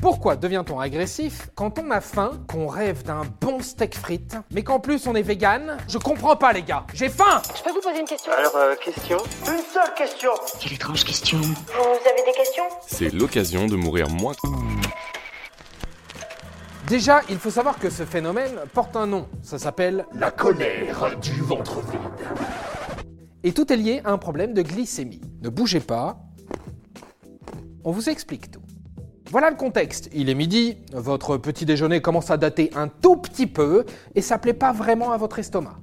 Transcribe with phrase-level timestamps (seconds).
[0.00, 4.78] Pourquoi devient-on agressif quand on a faim, qu'on rêve d'un bon steak frites, mais qu'en
[4.78, 5.76] plus on est vegan?
[5.88, 8.30] Je comprends pas les gars, j'ai faim Je peux vous poser une question?
[8.32, 9.16] Alors, euh, question?
[9.48, 10.30] Une seule question
[10.60, 11.40] Quelle étrange question.
[11.40, 12.62] Vous avez des questions?
[12.86, 14.34] C'est l'occasion de mourir moins.
[16.86, 21.42] Déjà, il faut savoir que ce phénomène porte un nom, ça s'appelle La colère du
[21.42, 23.08] ventre vide.
[23.42, 25.20] Et tout est lié à un problème de glycémie.
[25.42, 26.18] Ne bougez pas.
[27.84, 28.57] On vous explique tout.
[29.30, 30.08] Voilà le contexte.
[30.14, 34.38] Il est midi, votre petit déjeuner commence à dater un tout petit peu et ça
[34.38, 35.76] plaît pas vraiment à votre estomac.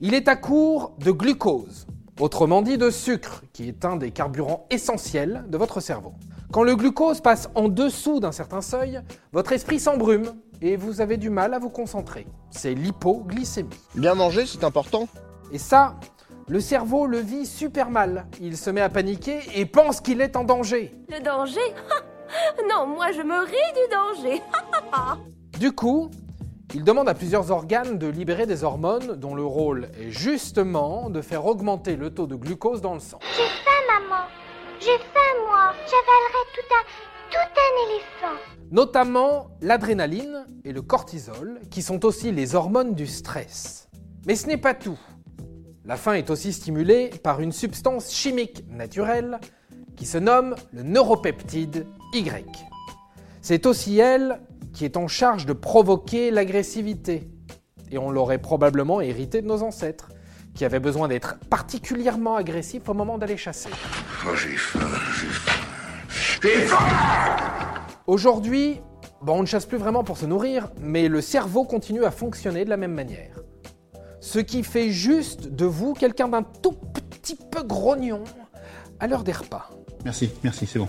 [0.00, 1.86] Il est à court de glucose,
[2.18, 6.14] autrement dit de sucre, qui est un des carburants essentiels de votre cerveau.
[6.50, 11.18] Quand le glucose passe en dessous d'un certain seuil, votre esprit s'embrume et vous avez
[11.18, 12.26] du mal à vous concentrer.
[12.50, 13.68] C'est l'hypoglycémie.
[13.94, 15.06] Bien manger, c'est important.
[15.52, 15.96] Et ça,
[16.48, 18.26] le cerveau le vit super mal.
[18.40, 20.94] Il se met à paniquer et pense qu'il est en danger.
[21.10, 21.60] Le danger?
[22.68, 24.42] Non, moi je me ris du danger.
[25.58, 26.10] Du coup,
[26.74, 31.22] il demande à plusieurs organes de libérer des hormones dont le rôle est justement de
[31.22, 33.18] faire augmenter le taux de glucose dans le sang.
[33.34, 34.24] J'ai faim, maman.
[34.78, 35.72] J'ai faim, moi.
[35.86, 36.84] J'avalerai tout un,
[37.30, 38.40] tout un éléphant.
[38.70, 43.88] Notamment l'adrénaline et le cortisol, qui sont aussi les hormones du stress.
[44.26, 44.98] Mais ce n'est pas tout.
[45.86, 49.40] La faim est aussi stimulée par une substance chimique naturelle
[49.96, 51.86] qui se nomme le neuropeptide
[52.20, 52.44] Y.
[53.42, 54.40] C'est aussi elle
[54.72, 57.30] qui est en charge de provoquer l'agressivité.
[57.90, 60.10] Et on l'aurait probablement hérité de nos ancêtres,
[60.54, 63.70] qui avaient besoin d'être particulièrement agressifs au moment d'aller chasser.
[64.26, 64.80] Oh, j'ai faim,
[65.20, 65.52] j'ai faim.
[66.42, 66.84] J'ai faim
[68.06, 68.80] Aujourd'hui,
[69.22, 72.64] bon, on ne chasse plus vraiment pour se nourrir, mais le cerveau continue à fonctionner
[72.64, 73.40] de la même manière.
[74.20, 78.24] Ce qui fait juste de vous quelqu'un d'un tout petit peu grognon
[78.98, 79.70] à l'heure des repas.
[80.04, 80.88] Merci, merci, c'est bon.